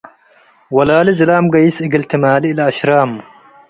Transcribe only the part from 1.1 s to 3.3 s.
ዝላም ትገይሰ እግል ትማልእ ለአሸራም